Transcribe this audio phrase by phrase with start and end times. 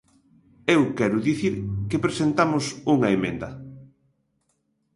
[0.75, 1.53] Eu quero dicir
[1.89, 3.49] que presentamos unha emenda.